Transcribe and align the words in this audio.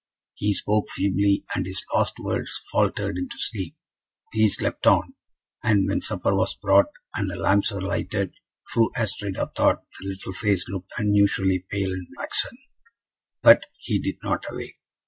He 0.33 0.55
spoke 0.55 0.89
feebly, 0.89 1.45
and 1.53 1.67
his 1.67 1.85
last 1.93 2.17
words 2.17 2.59
faltered 2.71 3.19
into 3.19 3.37
sleep. 3.37 3.75
He 4.31 4.49
slept 4.49 4.87
on; 4.87 5.13
and 5.61 5.87
when 5.87 6.01
supper 6.01 6.33
was 6.35 6.55
brought, 6.55 6.87
and 7.13 7.29
the 7.29 7.35
lamps 7.35 7.69
were 7.71 7.81
lighted, 7.81 8.33
Fru 8.67 8.89
Astrida 8.97 9.51
thought 9.55 9.83
the 9.99 10.07
little 10.07 10.33
face 10.33 10.67
looked 10.67 10.89
unusually 10.97 11.67
pale 11.69 11.91
and 11.93 12.07
waxen; 12.17 12.57
but 13.43 13.67
he 13.77 13.99
did 13.99 14.15
not 14.23 14.43
awake. 14.51 14.79